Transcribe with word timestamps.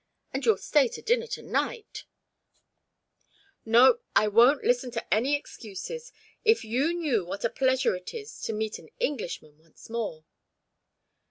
And 0.33 0.43
you'll 0.43 0.57
stay 0.57 0.87
to 0.87 1.01
dinner 1.03 1.27
to 1.27 1.43
night 1.43 2.05
no, 3.65 3.99
I 4.15 4.29
won't 4.29 4.63
listen 4.63 4.89
to 4.89 5.13
any 5.13 5.35
excuses. 5.35 6.11
If 6.43 6.63
you 6.65 6.91
knew 6.95 7.23
what 7.23 7.45
a 7.45 7.51
pleasure 7.51 7.95
it 7.95 8.11
is 8.11 8.41
to 8.45 8.51
meet 8.53 8.79
an 8.79 8.89
Englishman 8.97 9.59
once 9.59 9.91
more!" 9.91 10.25